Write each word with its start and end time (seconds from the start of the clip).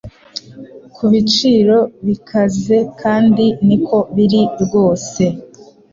kubiciro 0.95 1.77
bikazekandi 2.05 3.45
niko 3.67 3.97
biri 4.15 4.41
rwose 4.63 5.23